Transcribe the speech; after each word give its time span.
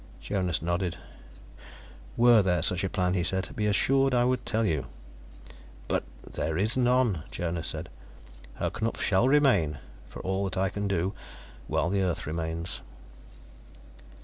Jonas 0.19 0.63
nodded. 0.63 0.97
"Were 2.17 2.41
there 2.41 2.63
such 2.63 2.83
a 2.83 2.89
plan," 2.89 3.13
he 3.13 3.23
said, 3.23 3.55
"be 3.55 3.67
assured 3.67 4.15
I 4.15 4.25
would 4.25 4.47
tell 4.47 4.65
you." 4.65 4.87
"But" 5.87 6.05
"There 6.33 6.57
is 6.57 6.75
none," 6.75 7.21
Jonas 7.29 7.67
said. 7.67 7.87
"Herr 8.55 8.71
Knupf 8.71 8.99
shall 8.99 9.27
remain, 9.29 9.77
for 10.09 10.19
all 10.23 10.45
that 10.45 10.57
I 10.57 10.69
can 10.69 10.87
do, 10.87 11.13
while 11.67 11.91
the 11.91 12.01
earth 12.01 12.25
remains." 12.25 12.81